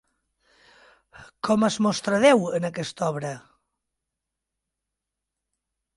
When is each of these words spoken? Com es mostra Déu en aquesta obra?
Com 1.49 1.67
es 1.67 1.77
mostra 1.87 2.21
Déu 2.25 2.47
en 2.61 2.65
aquesta 2.71 3.11
obra? 3.13 3.35